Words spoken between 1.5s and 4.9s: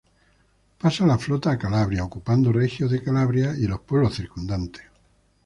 a Calabria, ocupando Regio de Calabria y los pueblos circundantes.